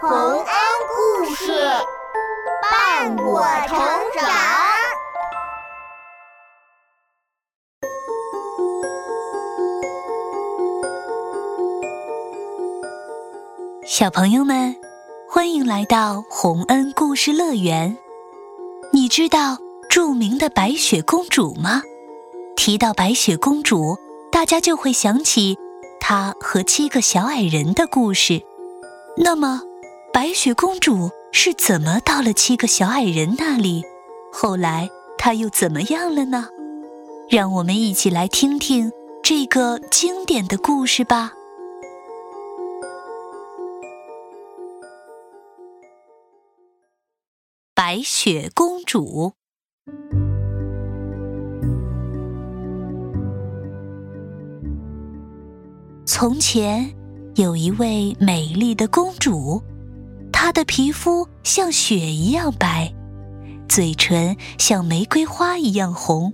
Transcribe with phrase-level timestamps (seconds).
[0.00, 0.44] 洪恩
[0.94, 1.52] 故事
[2.62, 3.76] 伴我成
[4.14, 4.30] 长。
[13.84, 14.76] 小朋友们，
[15.28, 17.98] 欢迎来到洪恩故事乐园。
[18.92, 19.58] 你知道
[19.88, 21.82] 著名的白雪公主吗？
[22.54, 23.96] 提到白雪公主，
[24.30, 25.58] 大家就会想起
[25.98, 28.40] 她和七个小矮人的故事。
[29.16, 29.62] 那么，
[30.20, 33.84] 白雪公主是怎么到了七个小矮人那里？
[34.32, 36.48] 后来她又怎么样了呢？
[37.30, 38.90] 让我们一起来听听
[39.22, 41.34] 这个经典的故事吧。
[47.76, 49.34] 白雪公主。
[56.04, 56.92] 从前
[57.36, 59.62] 有一位美丽的公主，
[60.40, 62.94] 她的皮肤像雪一样白，
[63.68, 66.32] 嘴唇像玫瑰花一样红，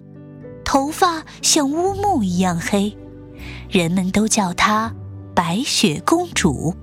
[0.63, 2.95] 头发像乌木一样黑，
[3.71, 4.95] 人们都叫她
[5.35, 6.77] 白雪公主。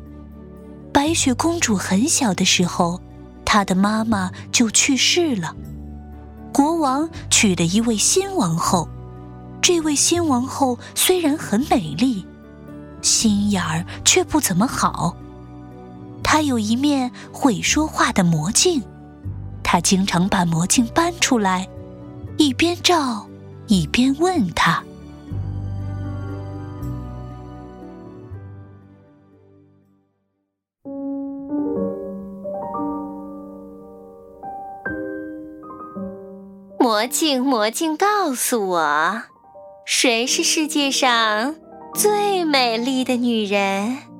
[0.91, 2.99] 白雪公主很小的时候。
[3.45, 5.55] 她的妈妈就去世了，
[6.51, 8.89] 国王娶了一位新王后。
[9.61, 12.25] 这位新王后虽然很美丽，
[13.03, 15.15] 心眼儿却不怎么好。
[16.33, 18.81] 他有一面会说话的魔镜，
[19.61, 21.67] 他经常把魔镜搬出来，
[22.37, 23.27] 一边照
[23.67, 24.81] 一边问他。
[36.79, 39.23] 魔镜，魔镜，告诉我，
[39.85, 41.55] 谁是世界上
[41.93, 44.10] 最美丽的女人？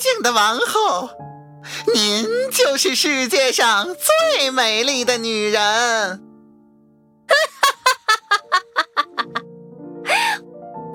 [0.00, 1.10] 尊敬的王后，
[1.92, 3.94] 您就是世界上
[4.32, 6.22] 最美丽的女人。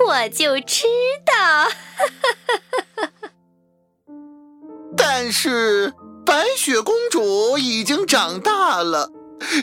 [0.07, 0.85] 我就知
[1.23, 1.67] 道。
[4.97, 5.93] 但是
[6.25, 9.11] 白雪公主已经长大了。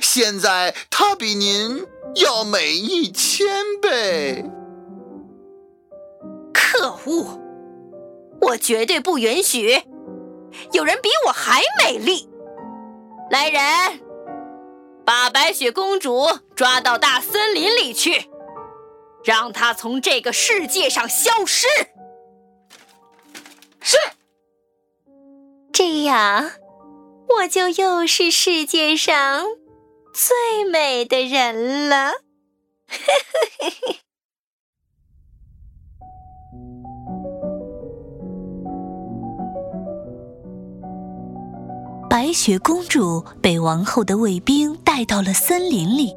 [0.00, 3.48] 现在她比您要美一千
[3.80, 4.44] 倍。
[6.54, 7.40] 可恶！
[8.42, 9.82] 我绝对不允许
[10.72, 12.28] 有人比我还美丽。
[13.30, 14.00] 来人，
[15.06, 18.28] 把白雪公主抓到大森林里去，
[19.24, 21.66] 让她从这个世界上消失。
[23.80, 23.96] 是。
[25.72, 26.50] 这样，
[27.38, 29.46] 我就又是世界上。
[30.12, 32.12] 最美的人了，
[42.12, 46.14] 白雪公主被王后的卫兵带到了森林里，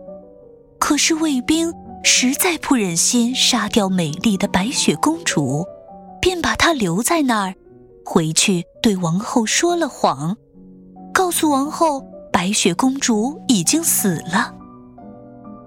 [0.77, 1.73] 可是卫兵
[2.03, 5.65] 实在不忍心杀掉美丽的白雪公主，
[6.19, 7.55] 便把她留在那儿，
[8.03, 10.35] 回去对王后说了谎，
[11.13, 12.05] 告诉王后。
[12.29, 14.53] 白雪公主已经死了。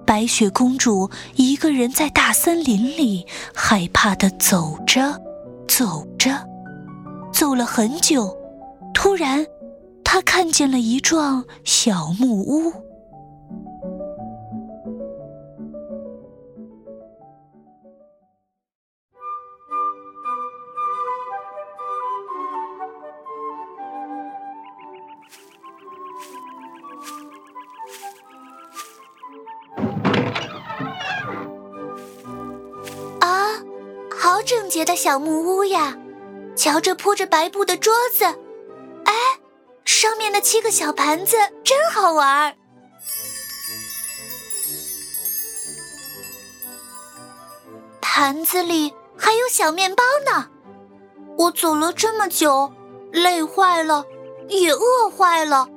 [0.04, 3.24] 白雪公主一个人在大森林里，
[3.54, 5.18] 害怕的走着，
[5.66, 6.46] 走着，
[7.32, 8.36] 走了很久。
[8.92, 9.46] 突然，
[10.10, 12.72] 他看见了一幢小木屋。
[33.20, 33.60] 啊，
[34.18, 35.98] 好整洁的小木屋呀，
[36.56, 38.24] 瞧这铺着白布的桌子，
[40.00, 42.54] 上面的七个小盘子真好玩儿。
[48.00, 50.50] 盘子里还有小面包呢。
[51.36, 52.72] 我走了这么久，
[53.10, 54.04] 累坏了，
[54.48, 55.68] 也饿坏了，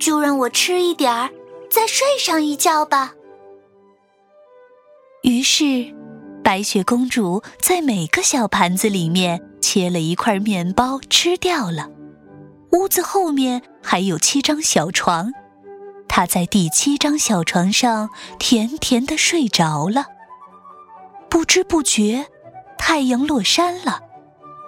[0.00, 1.30] 就让我吃一点儿，
[1.70, 3.14] 再睡上一觉吧。
[5.22, 5.94] 于是。
[6.42, 11.88] 白雪公主在每个小盘子里面切了一块面包吃掉了。
[12.72, 15.32] 屋子后面还有七张小床，
[16.08, 20.06] 他在第七张小床上甜甜的睡着了。
[21.28, 22.26] 不知不觉，
[22.78, 24.00] 太阳落山了。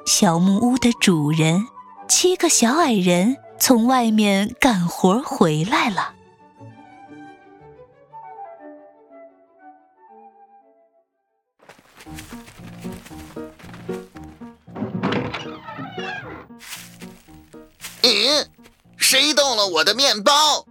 [0.04, 1.66] 小木屋的主人，
[2.08, 6.14] 七个小矮人从外面干活回来了。
[19.12, 20.64] 谁动了我的面包？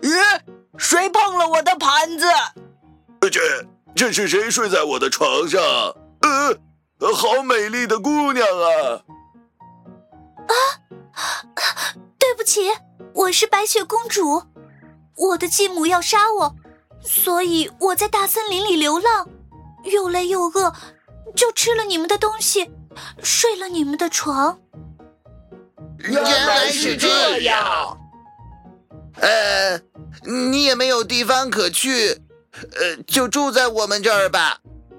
[0.00, 0.40] 咦，
[0.78, 2.26] 谁碰了我的盘子？
[3.30, 5.60] 这这是谁睡在我的床上？
[6.22, 6.58] 呃，
[7.14, 9.02] 好美丽的姑娘啊！
[10.46, 10.56] 啊，
[12.18, 12.70] 对不起，
[13.12, 14.42] 我是白雪公主。
[15.16, 16.56] 我的继母要杀我，
[17.02, 19.28] 所以我在大森林里流浪，
[19.84, 20.72] 又累又饿，
[21.34, 22.70] 就吃了你们的东西，
[23.22, 24.58] 睡了你们的床。
[26.90, 27.98] 是这样。
[29.20, 29.80] 呃，
[30.24, 32.20] 你也没有地方可去，
[32.52, 34.58] 呃，就住在我们这儿吧。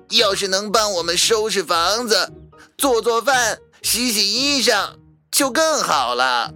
[0.09, 2.31] 要是能帮我们收拾房子、
[2.77, 4.95] 做做饭、洗洗衣裳，
[5.29, 6.53] 就更好了。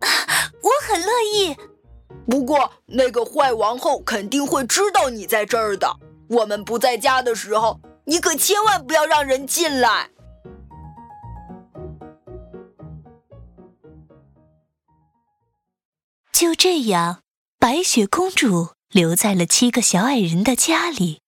[0.62, 1.56] 我很乐意。
[2.30, 5.88] 不过，那个坏王后肯定会知道你在这儿的。
[6.28, 10.10] 我们不在家的时候，你可千万不要让人进来。
[16.38, 17.20] 就这样，
[17.58, 21.20] 白雪公主留在了七个小矮人的家里，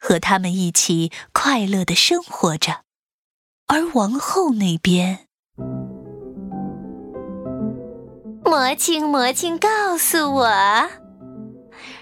[0.00, 2.80] 和他们一起快乐的生活着。
[3.66, 5.26] 而王后那边。
[8.42, 10.50] 魔镜，魔镜，告诉我，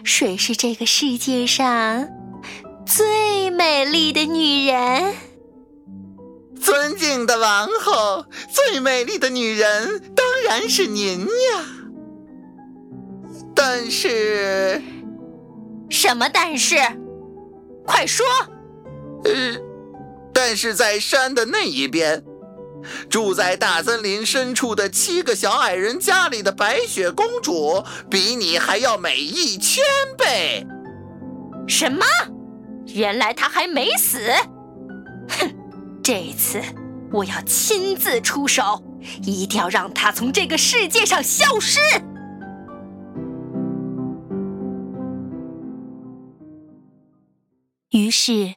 [0.05, 2.09] 谁是这个世界上
[2.87, 5.13] 最美丽的女人？
[6.61, 11.82] 尊敬的王后，最美丽的女人当然是您呀。
[13.65, 14.83] 但是，
[15.89, 16.75] 什么但是？
[17.87, 18.27] 快说！
[19.25, 19.33] 呃，
[20.35, 22.25] 但是在山的那一边。
[23.09, 29.85] 住在大森林深处的七个小矮人家里的白雪公主，比你还要美一千
[30.19, 30.67] 倍。
[31.69, 32.05] 什么？
[32.89, 34.19] 原来她还没死！
[35.39, 35.49] 哼，
[36.03, 36.61] 这次
[37.13, 38.83] 我要亲自出手，
[39.23, 41.79] 一定要让她从这个世界上消失。
[47.93, 48.57] 于是。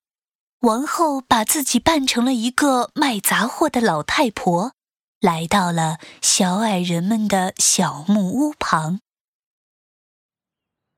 [0.61, 4.73] 王后把自己扮成了一个卖杂货的老太婆，
[5.19, 8.99] 来到了小矮人们的小木屋旁。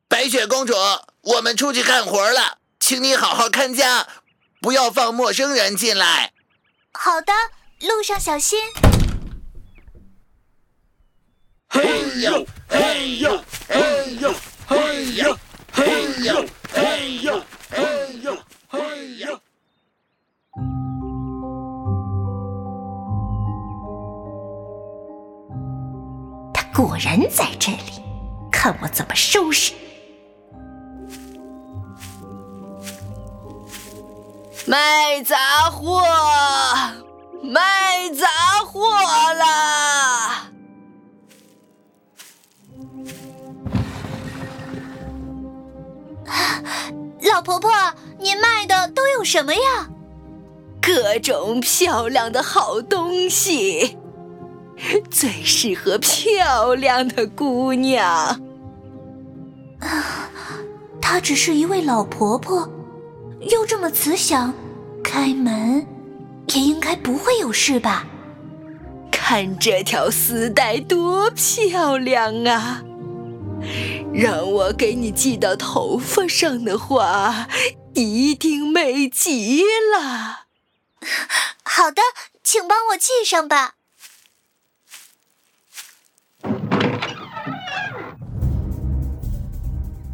[0.07, 0.73] 白雪公主，
[1.19, 4.07] 我们出去干活了，请你好好看家，
[4.61, 6.31] 不要放陌生人进来。
[6.93, 7.33] 好的，
[7.81, 8.57] 路上小心。
[11.67, 14.33] 嘿呦，嘿呦，嘿呦，
[14.65, 15.37] 嘿呦，
[15.73, 17.43] 嘿呦，嘿呦，
[26.77, 28.03] 果然在这里，
[28.51, 29.73] 看我怎么收拾！
[34.67, 36.03] 卖杂货，
[37.41, 38.27] 卖杂
[38.67, 38.91] 货
[39.33, 40.51] 啦！
[47.23, 47.71] 老婆婆，
[48.19, 49.89] 您卖的都有什么呀？
[50.79, 53.97] 各种漂亮的好东西。
[55.11, 58.05] 最适合漂亮的姑娘。
[59.79, 60.29] 啊，
[61.01, 62.69] 她只是一位老婆婆，
[63.41, 64.53] 又这么慈祥，
[65.03, 65.85] 开门
[66.47, 68.05] 也应该不会有事吧？
[69.11, 72.83] 看这条丝带多漂亮啊！
[74.13, 77.47] 让我给你系到头发上的话，
[77.93, 80.47] 一定美极了。
[81.63, 82.01] 好的，
[82.43, 83.76] 请帮我系上吧。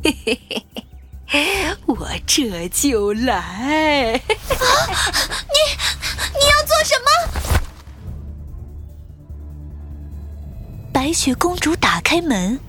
[0.03, 0.65] 嘿嘿嘿
[1.25, 3.35] 嘿，我这就来。
[3.35, 5.57] 啊你
[6.33, 7.07] 你要做什么？
[10.91, 12.59] 白雪公主打开门，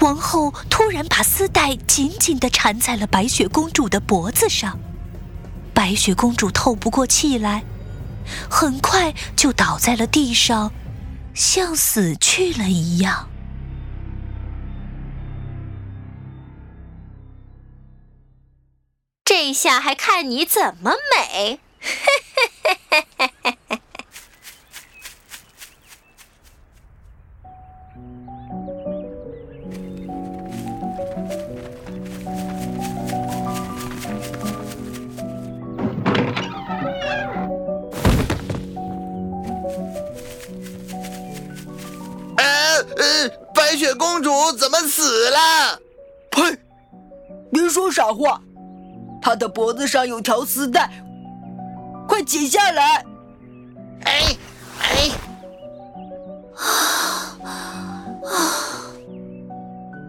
[0.00, 4.78] 王后突然把丝带紧紧的缠在了白雪公主的脖子上，
[5.72, 7.62] 白雪公主透不过气来，
[8.50, 10.72] 很快就倒在了地上，
[11.34, 13.29] 像死去了一样。
[19.42, 21.60] 这下还看你怎么美！
[43.54, 45.80] 白雪公主怎么死了？
[46.30, 46.58] 呸！
[47.50, 48.42] 别说傻话。
[49.20, 50.90] 他的脖子上有条丝带，
[52.08, 53.04] 快解下来！
[54.04, 54.36] 哎
[54.80, 55.10] 哎！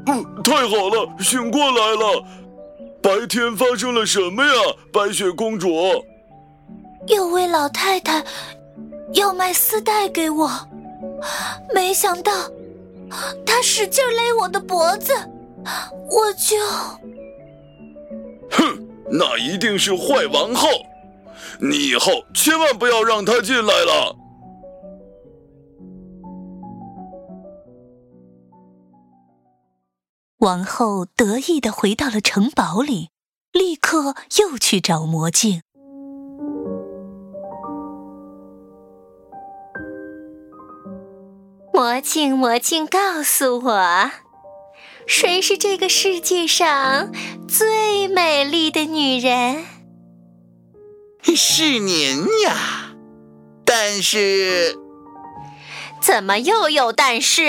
[0.07, 2.25] 嗯，太好了，醒过来了。
[3.01, 4.53] 白天发生了什么呀，
[4.93, 5.69] 白雪公主？
[7.07, 8.23] 有位老太太
[9.13, 10.49] 要卖丝带给我，
[11.73, 12.31] 没想到
[13.45, 15.13] 她使劲勒我的脖子，
[16.09, 16.55] 我就……
[18.51, 20.67] 哼，那一定是坏王后，
[21.59, 24.15] 你以后千万不要让她进来了。
[30.39, 33.09] 王后得意的回到了城堡里，
[33.51, 35.61] 立刻又去找魔镜。
[41.73, 44.11] 魔镜，魔镜，告诉我，
[45.13, 47.11] 谁是这个世界上
[47.45, 49.65] 最美丽的女人？
[51.35, 52.93] 是您呀，
[53.65, 54.77] 但是，
[56.01, 57.43] 怎么又有但是？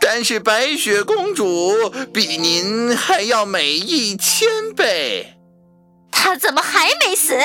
[0.00, 5.36] 但是白雪公主比您还要美一千倍。
[6.12, 7.36] 她怎么还没死？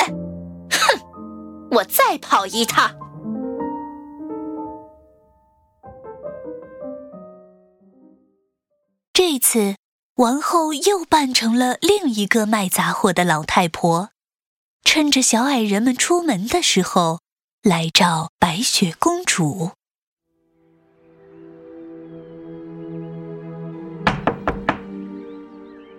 [0.70, 1.00] 哼！
[1.72, 2.92] 我再跑一趟。
[9.24, 9.76] 这次，
[10.16, 14.10] 王后又扮成了另一个卖杂货的老太婆，
[14.84, 17.20] 趁着小矮人们出门的时候，
[17.62, 19.74] 来找白雪公主。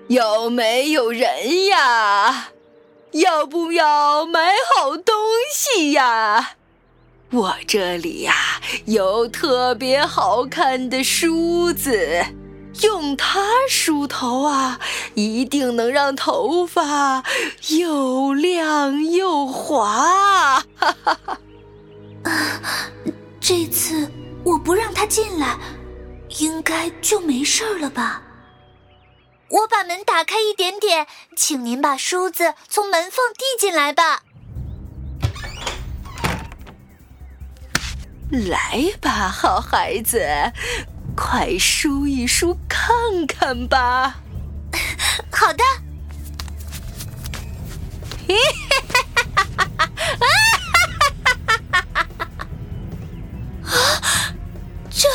[0.09, 2.49] 有没有人呀？
[3.13, 5.15] 要不要买好东
[5.55, 6.57] 西呀？
[7.31, 8.35] 我这里呀
[8.87, 12.27] 有特别好看的梳子，
[12.81, 14.81] 用它梳头啊，
[15.15, 17.23] 一定能让头发
[17.69, 20.65] 又亮又滑。
[20.77, 21.39] 哈哈哈！
[23.41, 24.11] 这次
[24.45, 25.59] 我不让他进来，
[26.39, 28.23] 应该就没事了吧？
[29.51, 34.23] 我把门打开一点点，请您把梳子从门缝递进来吧。
[38.31, 40.27] 来吧，好孩子，
[41.17, 44.21] 快梳一梳看看吧。
[45.31, 45.63] 好的。
[53.65, 54.35] 啊，
[54.91, 55.09] 这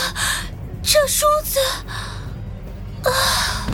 [0.84, 1.60] 这梳子
[3.04, 3.68] 啊！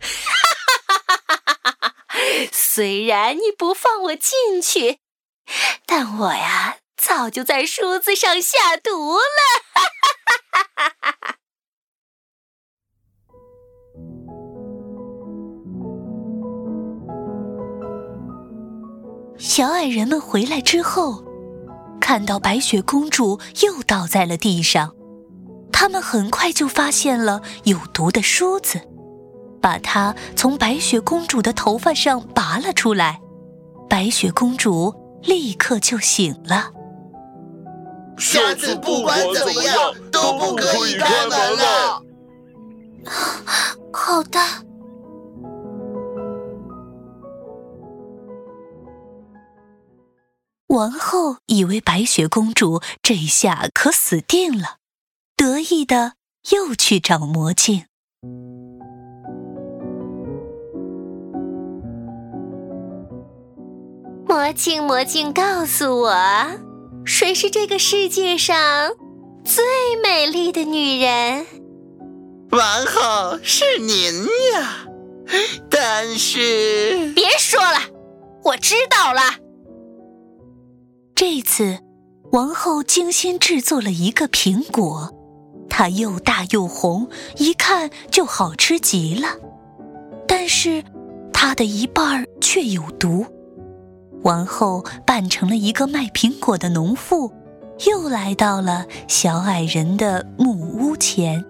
[2.52, 4.98] 虽然你不放我进去，
[5.86, 9.22] 但我呀早就在梳子上下毒了。
[19.38, 21.24] 小矮人们回来之后，
[22.00, 24.94] 看到白雪公主又倒在了地上，
[25.72, 28.82] 他们很快就发现了有毒的梳子。
[29.60, 33.20] 把它从白雪公主的头发上拔了出来，
[33.88, 36.70] 白雪公主立刻就醒了。
[38.18, 42.02] 下次不管怎么样都不可以开门了。
[43.92, 44.38] 好的。
[50.66, 54.76] 王后以为白雪公主这下可死定了，
[55.34, 56.12] 得意的
[56.50, 57.86] 又去找魔镜。
[64.26, 66.14] 魔镜，魔镜，告诉我，
[67.08, 68.92] 谁是这个世界上
[69.42, 69.64] 最
[70.02, 71.46] 美丽的女人？
[72.50, 74.86] 王后是您呀，
[75.70, 77.78] 但是别说了，
[78.44, 79.22] 我知道了。
[81.14, 81.78] 这次，
[82.30, 85.10] 王后精心制作了一个苹果，
[85.70, 89.28] 它又大又红，一看就好吃极了。
[90.28, 90.84] 但是，
[91.32, 93.24] 它的一半却有毒。
[94.22, 97.32] 王后扮成了一个卖苹果的农妇，
[97.86, 101.44] 又来到了小矮人的木屋前。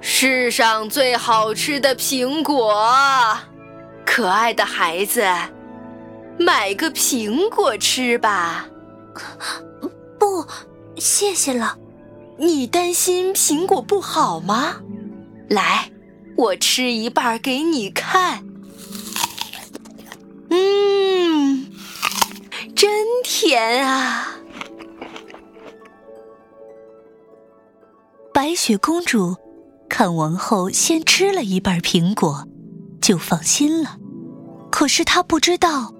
[0.00, 2.86] 世上最好吃的苹果，
[4.06, 5.24] 可爱的孩子，
[6.38, 8.66] 买个苹果吃吧。
[10.32, 10.46] 不，
[10.96, 11.76] 谢谢了。
[12.38, 14.76] 你担心苹果不好吗？
[15.50, 15.90] 来，
[16.36, 18.42] 我吃一半给你看。
[20.48, 21.66] 嗯，
[22.74, 22.90] 真
[23.22, 24.38] 甜啊！
[28.32, 29.36] 白雪公主
[29.90, 32.46] 看王后先吃了一半苹果，
[33.02, 33.98] 就放心了。
[34.70, 35.92] 可是她不知道，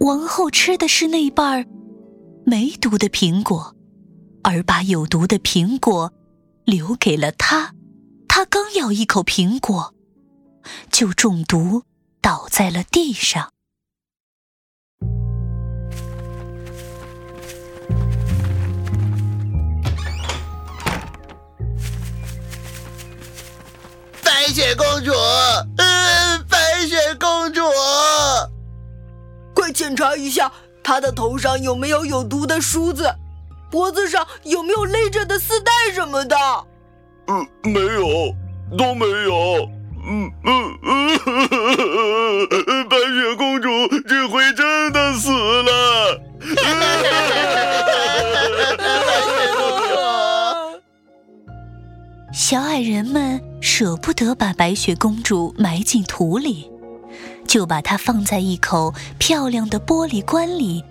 [0.00, 1.64] 王后吃的是那半儿
[2.50, 3.76] 没毒的苹果，
[4.42, 6.12] 而把有毒的苹果
[6.64, 7.76] 留给了他。
[8.26, 9.94] 他刚咬一口苹果，
[10.90, 11.84] 就中毒
[12.20, 13.52] 倒在了地上。
[24.24, 25.12] 白雪公主，
[25.76, 27.60] 嗯，白雪公主，
[29.54, 30.52] 快检查一下
[30.82, 33.14] 她的头上有没有有毒的梳子，
[33.70, 36.36] 脖子上有没有勒着的丝带什么的。
[37.28, 38.34] 嗯，没有，
[38.76, 39.68] 都没有。
[40.02, 41.18] 嗯嗯嗯，
[42.88, 43.68] 白雪公主
[44.08, 46.18] 这回真的死了。
[52.32, 56.70] 小矮人们舍不得把白雪公主埋进土里，
[57.50, 60.84] 就把它放在一口漂亮的玻璃棺里，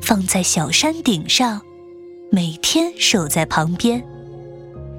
[0.00, 1.60] 放在小山顶上，
[2.30, 4.06] 每天守在旁边。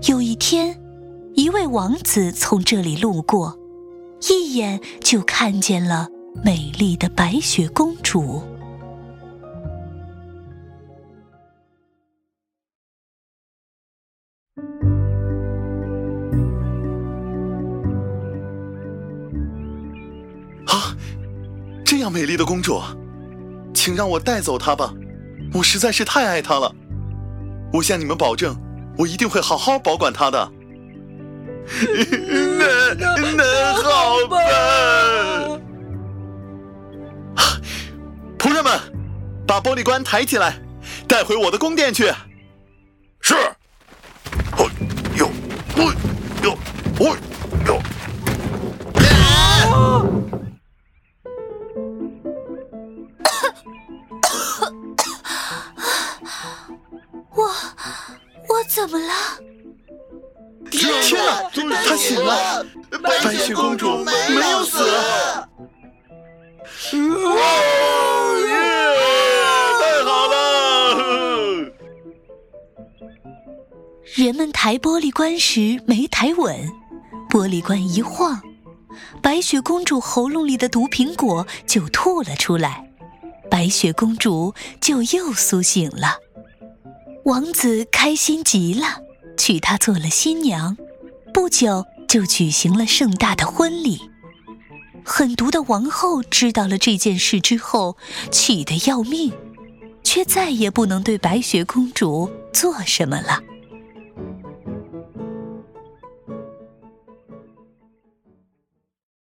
[0.09, 0.77] 有一天，
[1.35, 3.57] 一位王子从这里路过，
[4.29, 6.09] 一眼就看见了
[6.43, 8.41] 美丽的白雪公主。
[20.69, 20.95] 啊，
[21.85, 22.81] 这样美丽的公主，
[23.73, 24.93] 请让我带走她吧，
[25.53, 26.73] 我实在是太爱她了。
[27.73, 28.55] 我向你们保证。
[28.97, 30.51] 我一定会好好保管她的。
[32.59, 32.93] 那
[33.37, 34.37] 那好吧。
[38.37, 38.77] 仆人们，
[39.47, 40.59] 把玻璃棺抬起来，
[41.07, 42.11] 带回我的宫殿去。
[43.21, 43.35] 是。
[44.57, 44.69] 哦
[45.15, 45.27] 呦，
[45.77, 45.93] 哦
[46.43, 46.57] 呦，
[47.05, 47.15] 哎
[58.67, 59.13] 怎么了？
[60.69, 61.49] 天哪！
[61.83, 62.63] 他醒了，
[63.01, 64.83] 白雪公主没有死。
[67.25, 67.35] 哇！
[69.79, 70.35] 太好了！
[74.13, 76.69] 人们抬玻璃棺时没抬稳，
[77.29, 78.39] 玻璃棺一晃，
[79.21, 82.87] 白雪公主喉咙里的毒苹果就吐了出来，
[83.49, 86.19] 白雪公主就又苏醒了。
[87.29, 89.03] 王子开心极了，
[89.37, 90.75] 娶她做了新娘，
[91.31, 94.09] 不久就举行了盛大的婚礼。
[95.05, 97.97] 狠毒的王后知道了这件事之后，
[98.31, 99.31] 气得要命，
[100.03, 103.43] 却再也不能对白雪公主做什么了。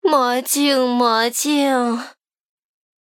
[0.00, 2.04] 魔镜，魔镜，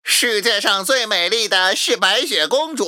[0.02, 2.88] 世界上最美丽的是白雪公主。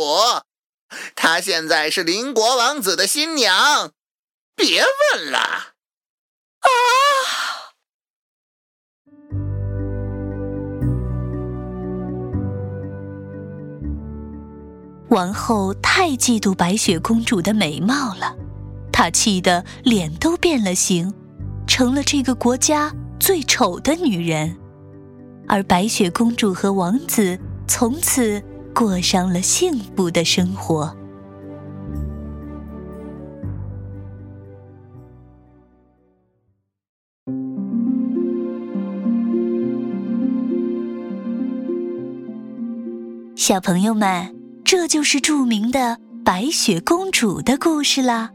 [1.15, 3.91] 她现在是邻国王子的新娘，
[4.55, 5.39] 别问了。
[6.59, 6.69] 啊！
[15.09, 18.35] 王后太嫉妒白雪公主的美貌了，
[18.93, 21.13] 她气得脸都变了形，
[21.67, 24.57] 成了这个国家最丑的女人。
[25.47, 28.41] 而白雪公主和王子从此。
[28.73, 30.95] 过上了幸福的生活。
[43.35, 48.29] 小朋友们，这就是著名的白雪公主的故事啦。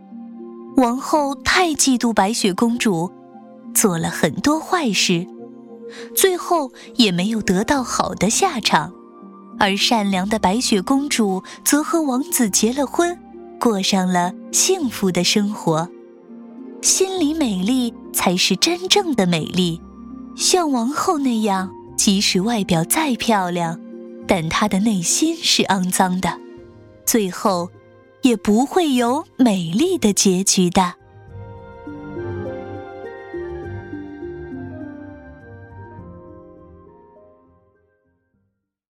[0.77, 3.11] 王后太嫉妒白雪公主，
[3.73, 5.27] 做了很多坏事，
[6.15, 8.93] 最后也没有得到好的下场。
[9.59, 13.19] 而善良的白雪公主则和王子结了婚，
[13.59, 15.89] 过上了幸福的生活。
[16.83, 19.81] 心里美丽才是真正的美丽，
[20.37, 23.81] 像王后那样，即使外表再漂亮，
[24.27, 26.39] 但她的内心是肮脏的，
[27.05, 27.71] 最后
[28.23, 30.95] 也不会有美丽的结局的。